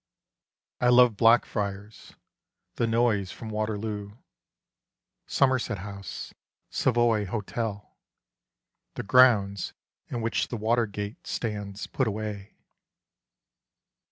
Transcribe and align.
I 0.79 0.89
love 0.89 1.15
Black 1.15 1.45
friars, 1.45 2.15
the 2.73 2.87
noise 2.87 3.31
from 3.31 3.49
Waterloo, 3.49 4.15
Somerset 5.27 5.77
House, 5.77 6.33
Savoy 6.71 7.27
Hotel; 7.27 7.95
the 8.95 9.03
grounds 9.03 9.73
In 10.07 10.21
which 10.21 10.47
the 10.47 10.57
water 10.57 10.87
gate 10.87 11.27
stands 11.27 11.85
put 11.85 12.07
away. 12.07 12.55